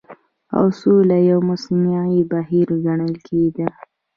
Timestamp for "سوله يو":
0.79-1.39